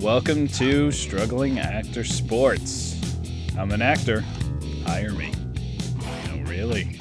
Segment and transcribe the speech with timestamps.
[0.00, 2.98] Welcome to Struggling Actor Sports.
[3.58, 4.24] I'm an actor.
[4.86, 5.32] Hire me.
[6.26, 7.00] No, really.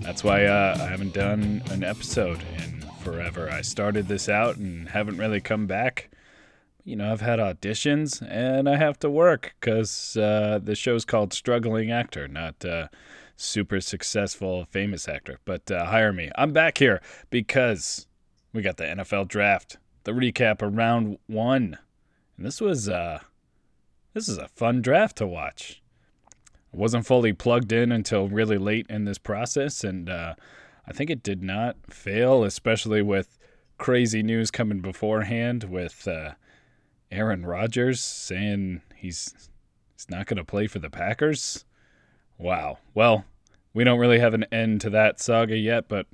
[0.00, 3.50] That's why uh, I haven't done an episode in forever.
[3.50, 6.10] I started this out and haven't really come back.
[6.84, 11.32] You know, I've had auditions and I have to work because uh, the show's called
[11.32, 12.88] Struggling Actor, not uh,
[13.36, 15.38] super successful famous actor.
[15.44, 16.30] But uh, hire me.
[16.36, 18.06] I'm back here because
[18.52, 21.78] we got the NFL draft, the recap of round one
[22.36, 23.20] and this was uh
[24.14, 25.82] this is a fun draft to watch.
[26.72, 30.34] I wasn't fully plugged in until really late in this process and uh
[30.88, 33.38] I think it did not fail, especially with
[33.76, 36.32] crazy news coming beforehand with uh
[37.10, 39.48] Aaron Rodgers saying he's
[39.94, 41.64] he's not going to play for the Packers.
[42.38, 42.78] Wow.
[42.94, 43.24] Well,
[43.74, 46.06] we don't really have an end to that saga yet, but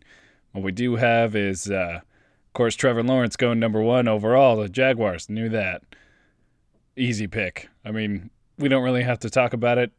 [0.53, 4.57] what we do have is, uh, of course, Trevor Lawrence going number one overall.
[4.57, 5.83] The Jaguars knew that
[6.97, 7.69] easy pick.
[7.85, 9.93] I mean, we don't really have to talk about it.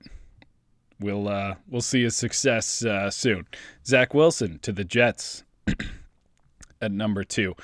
[1.00, 3.48] We'll uh, we'll see his success uh, soon.
[3.86, 5.44] Zach Wilson to the Jets
[6.82, 7.56] at number two.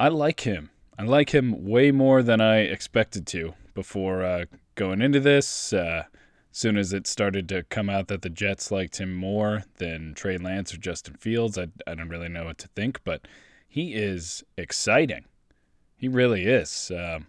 [0.00, 0.70] I like him.
[0.98, 5.72] I like him way more than I expected to before uh, going into this.
[5.72, 6.04] Uh,
[6.52, 10.36] soon as it started to come out that the Jets liked him more than Trey
[10.36, 13.26] Lance or Justin Fields, I, I don't really know what to think, but
[13.66, 15.24] he is exciting.
[15.96, 16.92] He really is.
[16.94, 17.26] Um,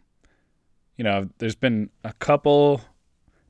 [0.97, 2.81] you know, there's been a couple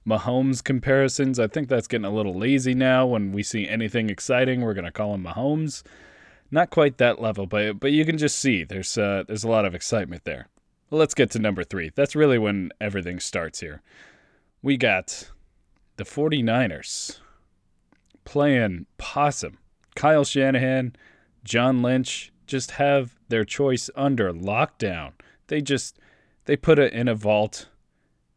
[0.08, 1.40] Mahomes comparisons.
[1.40, 3.06] I think that's getting a little lazy now.
[3.06, 5.84] When we see anything exciting, we're gonna call him Mahomes.
[6.52, 9.66] Not quite that level, but but you can just see there's uh, there's a lot
[9.66, 10.50] of excitement there.
[10.92, 11.92] Let's get to number three.
[11.96, 13.82] That's really when everything starts here.
[14.62, 15.32] We got
[15.98, 17.20] the 49ers
[18.26, 19.58] playing possum.
[19.96, 20.96] Kyle Shanahan,
[21.44, 25.14] John Lynch just have their choice under lockdown.
[25.48, 25.98] They just
[26.46, 27.68] they put it in a vault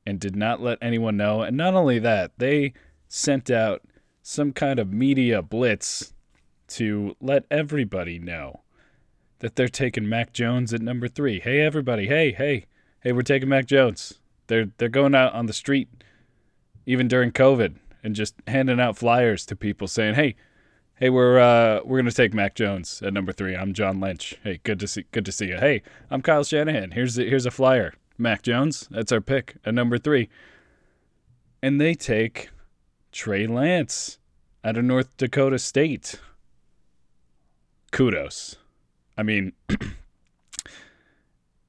[0.07, 1.43] and did not let anyone know.
[1.43, 2.73] And not only that, they
[3.09, 3.83] sent out
[4.23, 6.15] some kind of media blitz
[6.69, 8.63] to let everybody know
[9.39, 11.41] that they're taking Mac Jones at number three.
[11.41, 12.07] Hey, everybody!
[12.09, 12.67] Hey, hey,
[13.03, 13.13] hey!
[13.13, 14.19] We're taking Mac Jones.
[14.47, 15.89] They're they're going out on the street,
[16.87, 20.37] even during COVID, and just handing out flyers to people saying, "Hey,
[20.97, 23.55] hey, we're uh, we're gonna take Mac Jones at number three.
[23.55, 24.37] I'm John Lynch.
[24.43, 25.57] Hey, good to see good to see you.
[25.57, 26.93] Hey, I'm Kyle Shanahan.
[26.93, 27.95] Here's the, here's a flyer.
[28.19, 28.89] Mac Jones.
[28.91, 30.29] That's our pick at number three.
[31.63, 32.51] And they take
[33.13, 34.19] Trey Lance
[34.65, 36.21] out of North Dakota State.
[37.93, 38.57] Kudos.
[39.17, 39.53] I mean,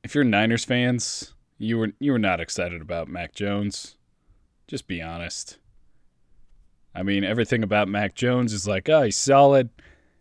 [0.03, 3.97] if you're Niners fans, you were you were not excited about Mac Jones.
[4.67, 5.57] Just be honest.
[6.93, 9.69] I mean, everything about Mac Jones is like, oh, he's solid.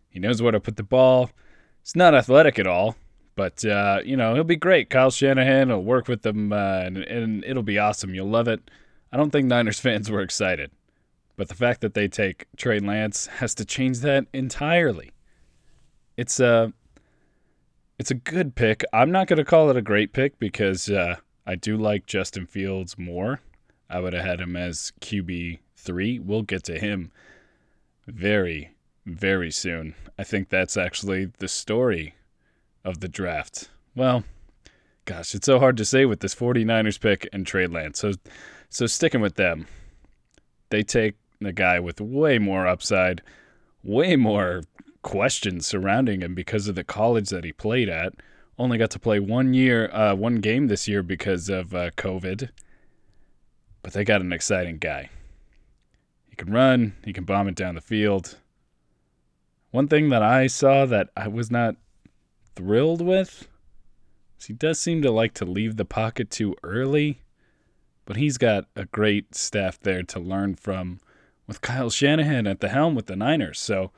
[0.09, 1.31] He knows where to put the ball.
[1.83, 2.95] He's not athletic at all,
[3.35, 4.89] but uh, you know he'll be great.
[4.89, 8.13] Kyle Shanahan will work with them, uh, and, and it'll be awesome.
[8.13, 8.69] You'll love it.
[9.11, 10.71] I don't think Niners fans were excited,
[11.35, 15.11] but the fact that they take Trey Lance has to change that entirely.
[16.15, 16.73] It's a
[17.99, 18.83] it's a good pick.
[18.93, 22.45] I'm not going to call it a great pick because uh, I do like Justin
[22.45, 23.39] Fields more.
[23.89, 26.19] I would have had him as QB three.
[26.19, 27.11] We'll get to him
[28.07, 28.71] very,
[29.05, 29.95] very soon.
[30.17, 32.15] I think that's actually the story
[32.83, 33.69] of the draft.
[33.95, 34.23] Well,
[35.05, 37.99] gosh, it's so hard to say with this 49ers pick and Trey Lance.
[37.99, 38.13] So,
[38.69, 39.67] so sticking with them,
[40.69, 43.21] they take the guy with way more upside,
[43.83, 44.63] way more
[45.01, 48.13] questions surrounding him because of the college that he played at.
[48.59, 52.49] Only got to play one year, uh, one game this year because of uh, COVID.
[53.87, 55.09] But they got an exciting guy
[56.29, 58.37] He can run, he can bomb it down the field.
[59.71, 61.77] One thing that I saw that I was not
[62.53, 63.47] thrilled with
[64.37, 67.21] is he does seem to like to leave the pocket too early,
[68.03, 70.99] but he's got a great staff there to learn from
[71.47, 73.57] with Kyle Shanahan at the helm with the Niners.
[73.57, 73.91] So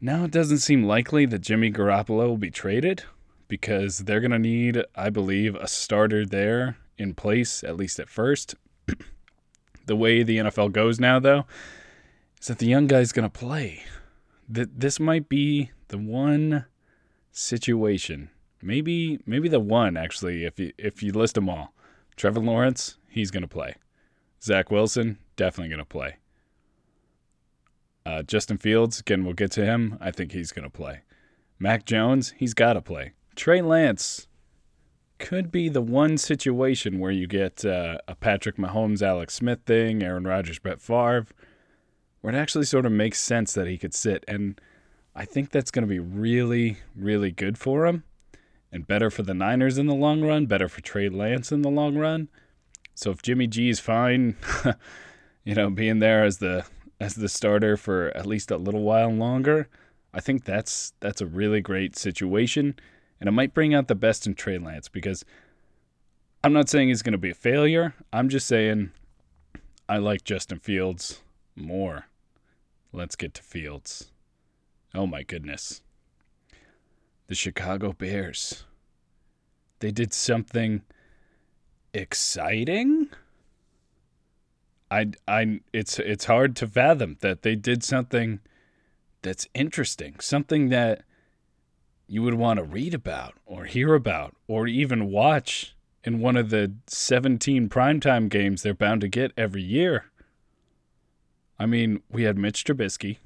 [0.00, 3.04] now it doesn't seem likely that Jimmy Garoppolo will be traded
[3.46, 8.08] because they're going to need, I believe, a starter there in place, at least at
[8.08, 8.54] first.
[9.86, 11.46] the way the NFL goes now, though,
[12.40, 13.84] is that the young guy's going to play.
[14.48, 16.66] That this might be the one
[17.32, 18.30] situation,
[18.62, 21.72] maybe maybe the one actually, if you if you list them all.
[22.16, 23.74] Trevor Lawrence, he's going to play.
[24.42, 26.16] Zach Wilson, definitely going to play.
[28.06, 29.96] Uh, Justin Fields, again, we'll get to him.
[30.00, 31.00] I think he's going to play.
[31.58, 33.12] Mac Jones, he's got to play.
[33.34, 34.28] Trey Lance,
[35.18, 40.02] could be the one situation where you get uh, a Patrick Mahomes, Alex Smith thing,
[40.02, 41.26] Aaron Rodgers, Brett Favre,
[42.20, 44.24] where it actually sort of makes sense that he could sit.
[44.26, 44.60] And
[45.14, 48.04] I think that's going to be really, really good for him
[48.72, 51.70] and better for the Niners in the long run, better for Trey Lance in the
[51.70, 52.28] long run.
[52.94, 54.36] So if Jimmy G is fine,
[55.44, 56.64] you know, being there as the
[57.00, 59.68] as the starter for at least a little while longer,
[60.12, 62.76] I think that's that's a really great situation,
[63.24, 65.24] and it might bring out the best in Trey Lance because
[66.42, 67.94] I'm not saying he's going to be a failure.
[68.12, 68.90] I'm just saying
[69.88, 71.22] I like Justin Fields
[71.56, 72.04] more.
[72.92, 74.10] Let's get to Fields.
[74.94, 75.80] Oh my goodness.
[77.28, 78.64] The Chicago Bears.
[79.78, 80.82] They did something
[81.94, 83.08] exciting.
[84.90, 88.40] I I it's it's hard to fathom that they did something
[89.22, 91.04] that's interesting, something that
[92.06, 96.50] you would want to read about or hear about or even watch in one of
[96.50, 100.06] the 17 primetime games they're bound to get every year.
[101.58, 103.18] I mean, we had Mitch Trubisky,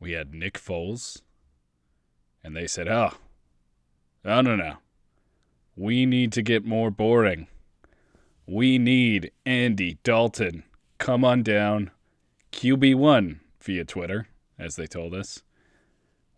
[0.00, 1.22] we had Nick Foles,
[2.42, 3.14] and they said, oh,
[4.24, 4.76] no, no, no.
[5.76, 7.48] We need to get more boring.
[8.46, 10.64] We need Andy Dalton.
[10.98, 11.90] Come on down.
[12.52, 15.42] QB1 via Twitter, as they told us.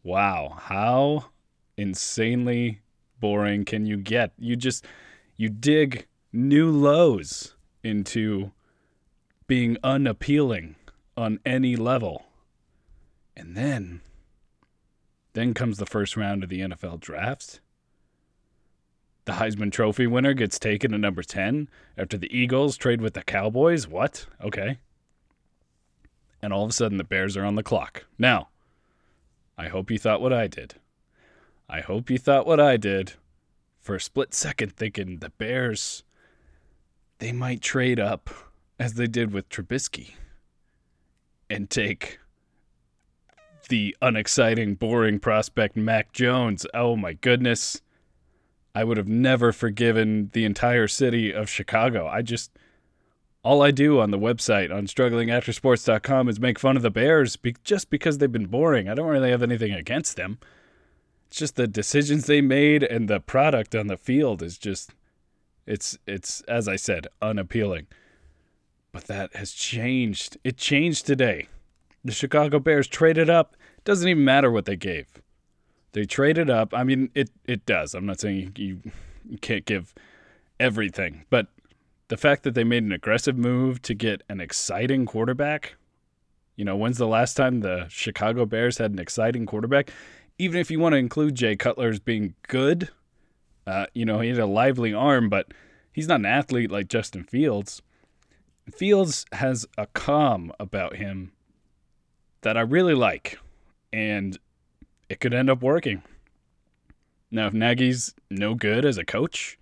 [0.06, 1.30] Wow, how
[1.76, 2.80] insanely
[3.18, 4.30] boring can you get?
[4.38, 4.84] You just
[5.36, 8.52] you dig new lows into
[9.48, 10.76] being unappealing
[11.16, 12.26] on any level.
[13.36, 14.00] And then
[15.32, 17.58] then comes the first round of the NFL draft.
[19.24, 21.68] The Heisman Trophy winner gets taken at number 10
[21.98, 23.88] after the Eagles trade with the Cowboys.
[23.88, 24.26] What?
[24.40, 24.78] Okay.
[26.40, 28.04] And all of a sudden, the Bears are on the clock.
[28.20, 28.50] Now,
[29.58, 30.74] I hope you thought what I did.
[31.68, 33.14] I hope you thought what I did
[33.80, 36.02] for a split second, thinking the Bears,
[37.18, 38.30] they might trade up
[38.78, 40.14] as they did with Trubisky
[41.48, 42.18] and take
[43.68, 46.66] the unexciting, boring prospect Mac Jones.
[46.74, 47.80] Oh my goodness.
[48.74, 52.06] I would have never forgiven the entire city of Chicago.
[52.06, 52.50] I just
[53.46, 57.54] all I do on the website on strugglingactorsports.com is make fun of the Bears be-
[57.62, 58.88] just because they've been boring.
[58.88, 60.38] I don't really have anything against them.
[61.28, 64.90] It's just the decisions they made and the product on the field is just
[65.64, 67.86] it's it's as I said, unappealing.
[68.90, 70.38] But that has changed.
[70.42, 71.46] It changed today.
[72.04, 73.54] The Chicago Bears traded up.
[73.84, 75.22] Doesn't even matter what they gave.
[75.92, 76.74] They traded up.
[76.74, 77.94] I mean, it it does.
[77.94, 78.80] I'm not saying you,
[79.24, 79.94] you can't give
[80.58, 81.46] everything, but
[82.08, 85.76] the fact that they made an aggressive move to get an exciting quarterback.
[86.54, 89.90] You know, when's the last time the Chicago Bears had an exciting quarterback?
[90.38, 92.90] Even if you want to include Jay Cutler as being good,
[93.66, 95.52] uh, you know, he had a lively arm, but
[95.92, 97.82] he's not an athlete like Justin Fields.
[98.70, 101.32] Fields has a calm about him
[102.42, 103.38] that I really like,
[103.92, 104.38] and
[105.08, 106.02] it could end up working.
[107.30, 109.58] Now, if Nagy's no good as a coach,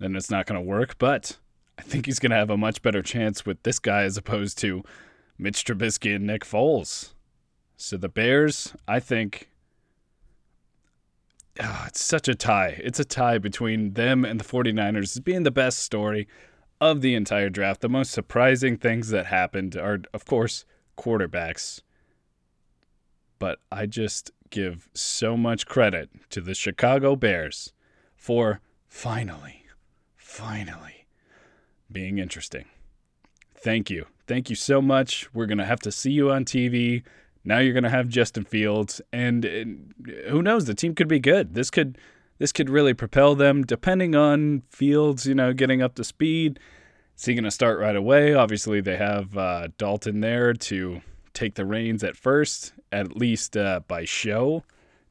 [0.00, 1.38] then it's not going to work, but
[1.78, 4.58] I think he's going to have a much better chance with this guy as opposed
[4.58, 4.82] to
[5.38, 7.12] Mitch Trubisky and Nick Foles.
[7.76, 9.50] So the Bears, I think,
[11.62, 12.80] oh, it's such a tie.
[12.82, 16.26] It's a tie between them and the 49ers as being the best story
[16.80, 17.80] of the entire draft.
[17.80, 20.64] The most surprising things that happened are, of course,
[20.98, 21.82] quarterbacks.
[23.38, 27.72] But I just give so much credit to the Chicago Bears
[28.14, 29.59] for finally,
[30.30, 31.06] finally
[31.90, 32.66] being interesting.
[33.54, 34.06] Thank you.
[34.26, 35.28] Thank you so much.
[35.34, 37.02] We're going to have to see you on TV.
[37.44, 39.94] Now you're going to have Justin Fields and, and
[40.28, 41.54] who knows, the team could be good.
[41.54, 41.98] This could
[42.38, 46.58] this could really propel them depending on Fields, you know, getting up to speed
[47.20, 48.32] is he going to start right away?
[48.32, 51.02] Obviously, they have uh, Dalton there to
[51.34, 54.64] take the reins at first, at least uh, by show,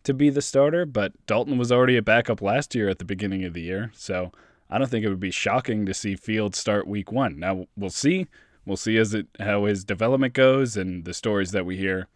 [0.06, 0.88] to be the starter.
[0.88, 4.32] But Dalton was already a backup last year at the beginning of the year, so
[4.70, 7.40] I don't think it would be shocking to see Fields start Week One.
[7.40, 8.28] Now we'll see.
[8.66, 12.08] We'll see as it how his development goes and the stories that we hear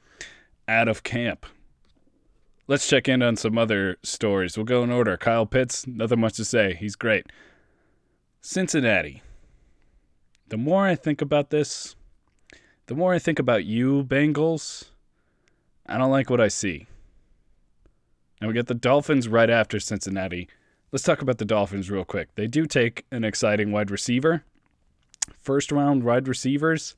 [0.67, 1.45] out of camp.
[2.67, 4.55] Let's check in on some other stories.
[4.55, 5.17] We'll go in order.
[5.17, 6.75] Kyle Pitts, nothing much to say.
[6.75, 7.25] He's great.
[8.39, 9.21] Cincinnati
[10.53, 11.95] the more I think about this,
[12.85, 14.91] the more I think about you, Bengals,
[15.87, 16.85] I don't like what I see.
[18.39, 20.47] And we get the Dolphins right after Cincinnati.
[20.93, 22.35] Let's talk about the Dolphins real quick.
[22.35, 24.43] They do take an exciting wide receiver.
[25.41, 26.95] First round wide receivers.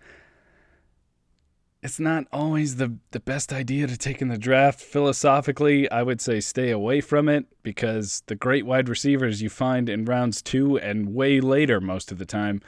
[1.82, 4.82] It's not always the, the best idea to take in the draft.
[4.82, 9.88] Philosophically, I would say stay away from it because the great wide receivers you find
[9.88, 12.62] in rounds two and way later most of the time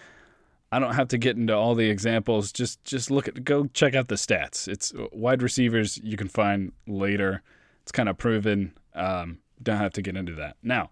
[0.72, 2.54] I don't have to get into all the examples.
[2.54, 4.70] Just just look at go check out the stats.
[4.70, 7.42] It's wide receivers you can find later.
[7.84, 8.72] It's kind of proven.
[8.96, 10.56] Um, don't have to get into that.
[10.64, 10.90] Now,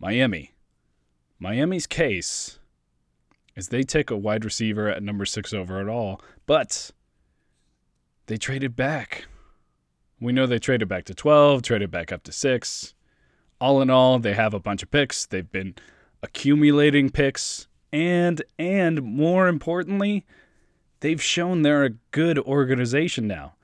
[0.00, 0.52] Miami.
[1.38, 2.58] Miami's case
[3.54, 6.90] is they take a wide receiver at number six overall, but
[8.26, 9.26] they traded back.
[10.20, 12.94] We know they traded back to 12, traded back up to six.
[13.60, 15.26] All in all, they have a bunch of picks.
[15.26, 15.74] They've been
[16.22, 20.24] accumulating picks and and more importantly,
[21.00, 23.54] they've shown they're a good organization now.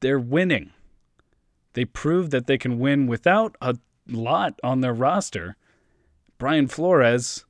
[0.00, 0.70] They're winning.
[1.72, 3.76] They proved that they can win without a
[4.08, 5.56] lot on their roster.
[6.38, 7.44] Brian Flores,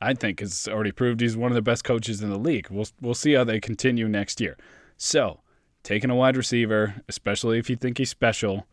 [0.00, 2.68] I think, has already proved he's one of the best coaches in the league.
[2.70, 4.56] We'll we'll see how they continue next year.
[4.96, 5.40] So,
[5.82, 8.66] taking a wide receiver, especially if you think he's special,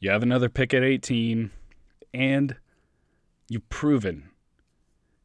[0.00, 1.50] you have another pick at 18,
[2.12, 2.56] and
[3.48, 4.30] you've proven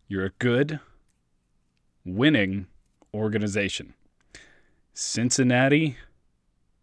[0.07, 0.79] you're a good,
[2.03, 2.65] winning
[3.13, 3.93] organization.
[4.93, 5.97] Cincinnati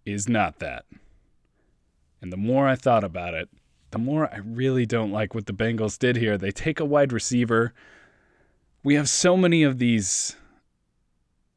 [0.05, 0.85] is not that.
[2.23, 3.49] And the more I thought about it,
[3.97, 6.37] the more I really don't like what the Bengals did here.
[6.37, 7.73] They take a wide receiver.
[8.83, 10.37] We have so many of these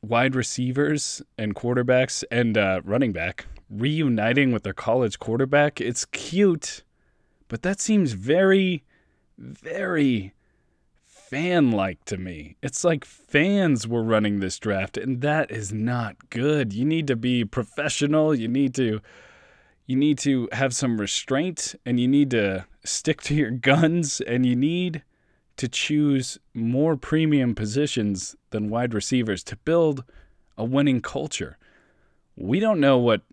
[0.01, 5.81] wide receivers and quarterbacks and uh, running back reuniting with their college quarterback.
[5.81, 6.83] It's cute,
[7.49, 8.85] but that seems very,
[9.37, 10.33] very
[11.03, 12.55] fan like to me.
[12.63, 16.71] It's like fans were running this draft, and that is not good.
[16.71, 18.33] You need to be professional.
[18.33, 19.01] You need to
[19.89, 24.45] you need to have some restraint and you need to stick to your guns and
[24.45, 25.01] you need
[25.57, 30.03] to choose more premium positions than wide receivers to build
[30.59, 31.57] a winning culture.
[32.35, 33.23] We don't know what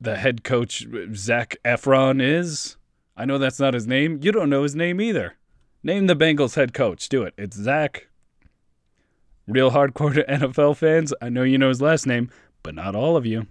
[0.00, 0.84] the head coach
[1.14, 2.76] Zac Efron is.
[3.16, 4.18] I know that's not his name.
[4.20, 5.36] You don't know his name either.
[5.84, 7.08] Name the Bengals head coach.
[7.08, 7.34] Do it.
[7.38, 8.08] It's Zach.
[9.46, 12.30] Real hardcore NFL fans, I know you know his last name,
[12.64, 13.46] but not all of you.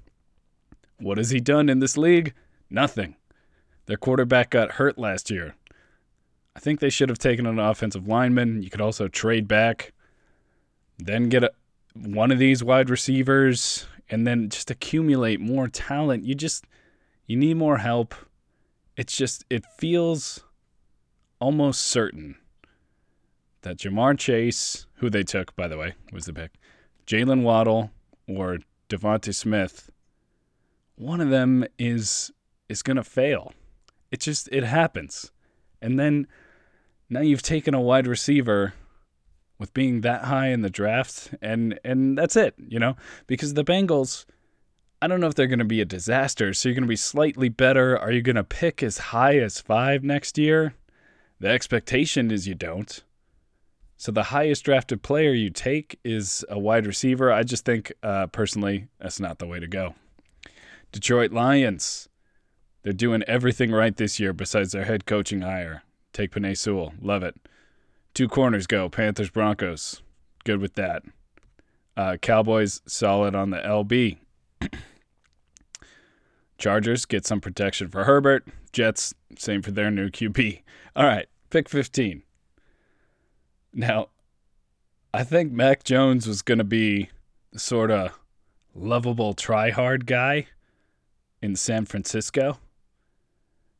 [1.04, 2.34] What has he done in this league?
[2.70, 3.16] Nothing.
[3.86, 5.56] Their quarterback got hurt last year.
[6.56, 8.64] I think they should have taken an offensive lineman.
[8.64, 9.92] You could also trade back,
[10.98, 11.52] then get a,
[11.94, 16.24] one of these wide receivers, and then just accumulate more talent.
[16.24, 16.66] You just
[17.26, 18.16] you need more help.
[18.96, 20.44] It's just it feels
[21.40, 22.36] almost certain
[23.62, 26.52] that Ja'Marr Chase, who they took, by the way, was the pick,
[27.08, 27.92] Jalen Waddle
[28.28, 29.90] or DeVonta Smith,
[30.96, 32.32] one of them is
[32.70, 33.54] is gonna fail.
[34.12, 35.32] It just it happens.
[35.82, 36.28] And then
[37.10, 38.74] now you've taken a wide receiver
[39.60, 42.96] with being that high in the draft and and that's it, you know?
[43.28, 44.26] Because the Bengals
[45.04, 46.54] I don't know if they're going to be a disaster.
[46.54, 48.00] So you're going to be slightly better.
[48.00, 50.76] Are you going to pick as high as 5 next year?
[51.42, 53.04] The expectation is you don't.
[53.98, 57.34] So the highest drafted player you take is a wide receiver.
[57.34, 59.96] I just think, uh, personally, that's not the way to go.
[60.94, 62.08] Detroit Lions,
[62.84, 65.82] they're doing everything right this year besides their head coaching hire.
[66.14, 67.36] Take Penei Sewell, love it.
[68.14, 68.88] Two corners go.
[68.90, 70.04] Panthers Broncos,
[70.46, 71.02] good with that.
[71.98, 74.18] Uh, Cowboys solid on the LB.
[76.60, 78.48] Chargers get some protection for Herbert.
[78.72, 80.62] Jets same for their new QB.
[80.96, 81.28] All right.
[81.50, 82.22] Pick 15.
[83.74, 84.10] Now,
[85.12, 87.10] I think Mac Jones was going to be
[87.56, 88.12] sort of
[88.76, 90.48] lovable try-hard guy
[91.44, 92.58] in San Francisco.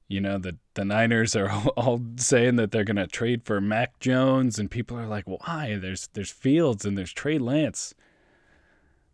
[0.10, 4.00] You know, the, the Niners are all saying that they're going to trade for Mac
[4.00, 5.78] Jones, and people are like, why?
[5.82, 7.96] There's there's Fields and there's Trey Lance.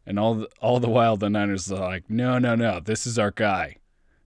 [0.05, 3.19] And all the, all the while, the Niners are like, no, no, no, this is
[3.19, 3.75] our guy.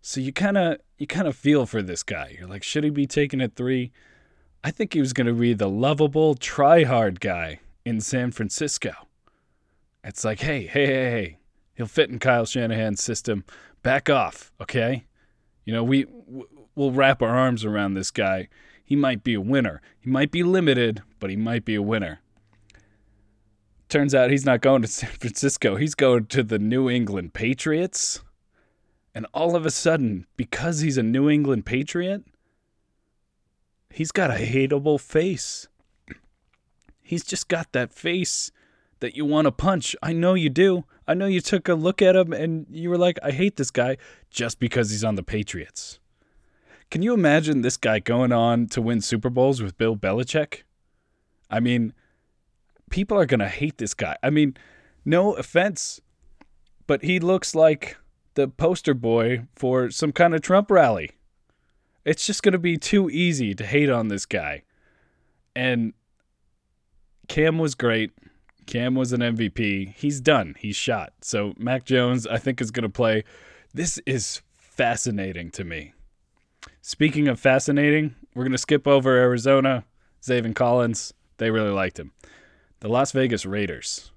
[0.02, 2.36] So you kind of you kind of feel for this guy.
[2.40, 3.92] You're like, should he be taken at three?
[4.64, 8.94] I think he was going to be the lovable, try hard guy in San Francisco.
[10.06, 11.38] It's like, hey, hey, hey, hey,
[11.76, 13.44] he'll fit in Kyle Shanahan's system.
[13.84, 15.06] Back off, okay?
[15.66, 16.06] You know, we
[16.76, 18.50] we'll wrap our arms around this guy.
[18.84, 19.82] He might be a winner.
[20.00, 22.22] He might be limited, but he might be a winner.
[23.90, 25.76] Turns out he's not going to San Francisco.
[25.76, 28.24] He's going to the New England Patriots.
[29.14, 32.24] And all of a sudden, because he's a New England Patriot,
[33.94, 35.68] He's got a hateable face.
[37.00, 38.52] He's just got that face
[39.04, 39.98] that you want to punch.
[40.02, 40.86] I know you do.
[41.06, 43.70] I know you took a look at him and you were like, I hate this
[43.70, 43.98] guy
[44.30, 46.00] just because he's on the Patriots.
[46.90, 50.62] Can you imagine this guy going on to win Super Bowls with Bill Belichick?
[51.50, 51.92] I mean,
[52.92, 54.16] people are going to hate this guy.
[54.24, 54.56] I mean,
[55.04, 56.00] no offense,
[56.88, 57.98] but he looks like
[58.36, 61.12] the poster boy for some kind of Trump rally.
[62.06, 64.64] It's just going to be too easy to hate on this guy.
[65.54, 65.92] And
[67.28, 68.14] Cam was great.
[68.66, 69.94] Cam was an MVP.
[69.96, 70.56] He's done.
[70.58, 71.14] He's shot.
[71.22, 73.24] So Mac Jones, I think, is going to play.
[73.74, 75.94] This is fascinating to me.
[76.82, 79.86] Speaking of fascinating, we're going to skip over Arizona.
[80.22, 82.12] Zaven Collins, they really liked him.
[82.80, 84.12] The Las Vegas Raiders.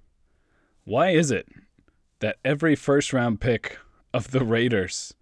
[0.85, 1.49] Why is it
[2.21, 3.79] that every first round pick
[4.13, 5.15] of the Raiders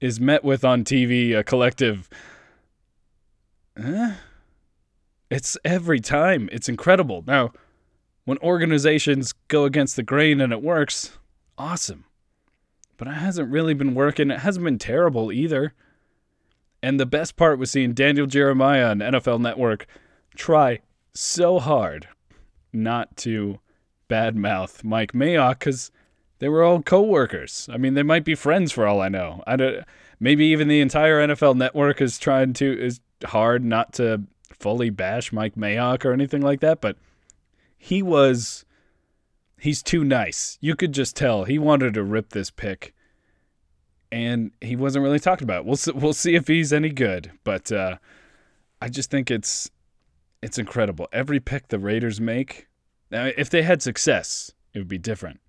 [0.00, 2.08] is met with on TV a collective.
[3.76, 4.14] Eh?
[5.30, 6.48] It's every time.
[6.52, 7.24] It's incredible.
[7.26, 7.52] Now,
[8.26, 11.16] when organizations go against the grain and it works,
[11.56, 12.04] awesome.
[12.98, 14.30] But it hasn't really been working.
[14.30, 15.72] It hasn't been terrible either.
[16.82, 19.86] And the best part was seeing Daniel Jeremiah on NFL Network
[20.34, 20.80] try
[21.14, 22.08] so hard
[22.72, 23.60] not to
[24.10, 25.90] badmouth Mike Mayock because
[26.38, 27.68] they were all co-workers.
[27.72, 29.42] I mean, they might be friends for all I know.
[29.46, 29.84] I don't,
[30.20, 35.32] maybe even the entire NFL network is trying to is hard not to fully bash
[35.32, 36.96] Mike Mayock or anything like that, but
[37.86, 38.64] he was
[39.58, 40.58] he's too nice.
[40.60, 42.94] You could just tell he wanted to rip this pick
[44.12, 45.64] and he wasn't really talking about.
[45.64, 47.96] We'll see, we'll see if he's any good, but uh,
[48.80, 49.70] I just think it's
[50.42, 51.08] it's incredible.
[51.12, 52.68] Every pick the Raiders make,
[53.10, 55.40] now if they had success, it would be different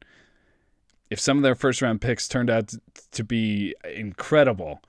[1.10, 2.74] if some of their first round picks turned out
[3.12, 4.82] to be incredible,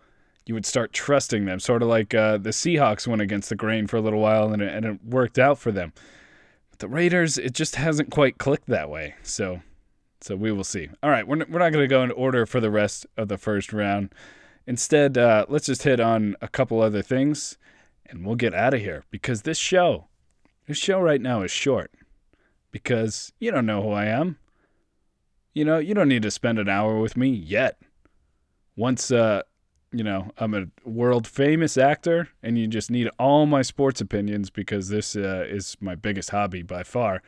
[0.47, 1.61] you would start trusting them.
[1.61, 4.63] Sort of like uh, the Seahawks went against the grain for a little while and
[4.63, 5.93] it, and it worked out for them.
[6.79, 9.15] The Raiders, it just hasn't quite clicked that way.
[9.23, 9.63] So,
[10.21, 10.89] so we will see.
[11.03, 13.39] All right, we're, we're not going to go in order for the rest of the
[13.39, 14.15] first round.
[14.67, 17.59] Instead, uh, let's just hit on a couple other things
[18.07, 20.07] and we'll get out of here because this show,
[20.67, 21.91] this show right now is short
[22.71, 24.39] because you don't know who I am.
[25.55, 27.81] You know, you don't need to spend an hour with me yet.
[28.77, 29.43] Once, uh,
[29.93, 34.51] you know, I'm a world famous actor and you just need all my sports opinions
[34.51, 37.23] because this uh, is my biggest hobby by far.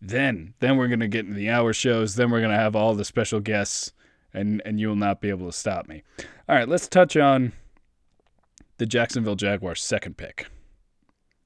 [0.00, 2.14] Then, then we're to get into the hour shows.
[2.14, 3.92] Then we're to have all the special guests
[4.32, 6.02] and, and you will not be able to stop me.
[6.48, 7.52] All right, let's touch on
[8.78, 10.46] the Jacksonville Jaguars' second pick.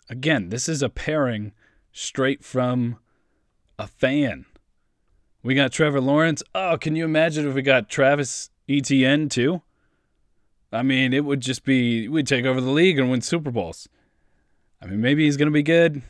[0.08, 1.52] Again, this is a pairing
[1.92, 2.98] straight from
[3.78, 4.46] a fan.
[5.42, 6.42] We got Trevor Lawrence.
[6.54, 9.62] Oh, can you imagine if we got Travis Etienne too?
[10.74, 13.88] I mean, it would just be we'd take over the league and win Super Bowls.
[14.82, 16.02] I mean, maybe he's going to be good.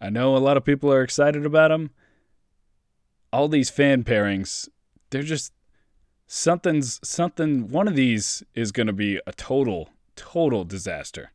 [0.00, 1.90] I know a lot of people are excited about him.
[3.32, 4.68] All these fan pairings,
[5.10, 5.52] they're just
[6.26, 11.32] something's something one of these is going to be a total total disaster.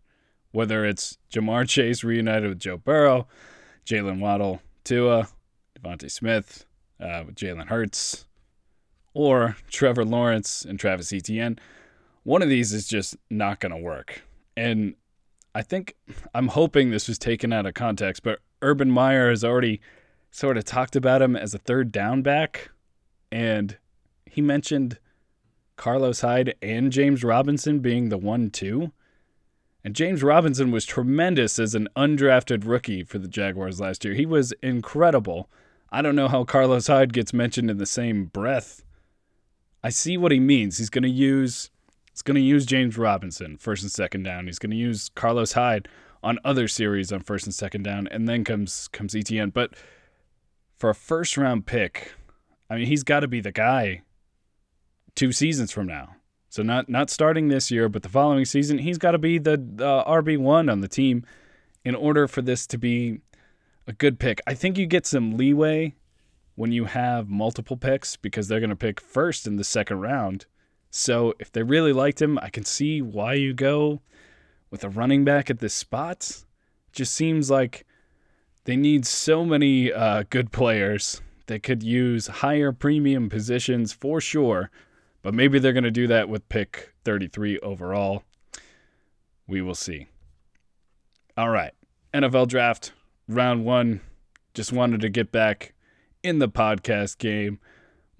[0.51, 3.27] Whether it's Ja'Marr Chase reunited with Joe Burrow,
[3.85, 5.29] Jalen Waddle, Tua,
[5.79, 6.65] DeVonta Smith,
[6.99, 8.25] uh, Jalen Hurts
[9.13, 11.59] or Trevor Lawrence and Travis Etienne.
[12.23, 14.23] One of these is just not going to work.
[14.55, 14.95] And
[15.55, 15.95] I think
[16.33, 19.81] I'm hoping this was taken out of context, but Urban Meyer has already
[20.29, 22.69] sort of talked about him as a third down back.
[23.31, 23.77] And
[24.25, 24.99] he mentioned
[25.77, 28.91] Carlos Hyde and James Robinson being the one two.
[29.83, 34.13] And James Robinson was tremendous as an undrafted rookie for the Jaguars last year.
[34.13, 35.49] He was incredible.
[35.91, 38.83] I don't know how Carlos Hyde gets mentioned in the same breath.
[39.83, 40.77] I see what he means.
[40.77, 41.70] He's going to use
[42.11, 44.45] he's going to use James Robinson first and second down.
[44.45, 45.87] He's going to use Carlos Hyde
[46.23, 49.49] on other series on first and second down, and then comes comes Etienne.
[49.49, 49.73] But
[50.77, 52.13] for a first round pick,
[52.69, 54.01] I mean, he's got to be the guy
[55.15, 56.15] two seasons from now.
[56.49, 59.53] So not not starting this year, but the following season, he's got to be the
[59.53, 61.25] uh, RB one on the team
[61.83, 63.19] in order for this to be
[63.87, 64.41] a good pick.
[64.45, 65.95] I think you get some leeway
[66.55, 70.45] when you have multiple picks because they're going to pick first in the second round.
[70.91, 74.01] So if they really liked him, I can see why you go
[74.69, 76.43] with a running back at this spot.
[76.91, 77.85] Just seems like
[78.65, 84.69] they need so many uh, good players that could use higher premium positions for sure.
[85.21, 88.23] But maybe they're going to do that with pick 33 overall.
[89.47, 90.07] We will see.
[91.37, 91.73] All right.
[92.13, 92.91] NFL draft
[93.29, 94.01] round one.
[94.53, 95.73] Just wanted to get back
[96.21, 97.59] in the podcast game.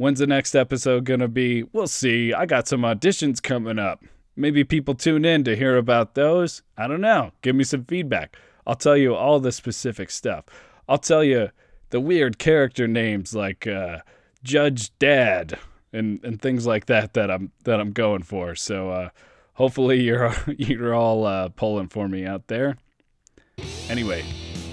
[0.01, 1.61] When's the next episode going to be?
[1.61, 2.33] We'll see.
[2.33, 4.03] I got some auditions coming up.
[4.35, 6.63] Maybe people tune in to hear about those.
[6.75, 7.33] I don't know.
[7.43, 8.35] Give me some feedback.
[8.65, 10.45] I'll tell you all the specific stuff.
[10.89, 11.51] I'll tell you
[11.91, 13.99] the weird character names like uh,
[14.41, 15.59] Judge Dad
[15.93, 18.55] and, and things like that that I'm that I'm going for.
[18.55, 19.09] So uh,
[19.53, 22.77] hopefully you're you're all uh, pulling for me out there.
[23.87, 24.25] Anyway,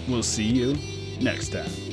[0.09, 0.75] We'll see you
[1.21, 1.88] next time.